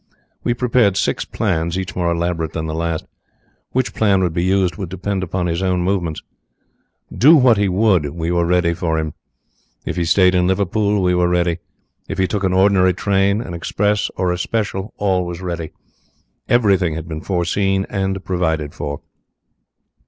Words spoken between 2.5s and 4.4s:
than the last; which plan would